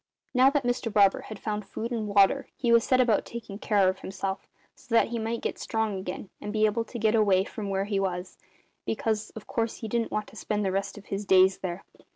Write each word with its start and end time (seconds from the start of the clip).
"Now 0.33 0.49
that 0.49 0.63
Mr 0.63 0.91
Barber 0.91 1.21
had 1.29 1.37
found 1.37 1.63
food 1.63 1.91
and 1.91 2.07
water 2.07 2.47
he 2.57 2.79
set 2.79 2.99
about 2.99 3.23
taking 3.23 3.59
care 3.59 3.87
of 3.87 3.99
himself, 3.99 4.47
so 4.73 4.95
that 4.95 5.09
he 5.09 5.19
might 5.19 5.41
get 5.43 5.59
strong 5.59 5.99
again 5.99 6.31
and 6.41 6.51
be 6.51 6.65
able 6.65 6.83
to 6.85 6.97
get 6.97 7.13
away 7.13 7.43
from 7.43 7.69
where 7.69 7.85
he 7.85 7.99
was 7.99 8.39
because, 8.83 9.29
of 9.35 9.45
course, 9.45 9.81
he 9.81 9.87
didn't 9.87 10.09
want 10.11 10.25
to 10.29 10.35
spend 10.35 10.65
the 10.65 10.71
rest 10.71 10.97
of 10.97 11.05
his 11.05 11.23
days 11.23 11.59
there. 11.59 11.83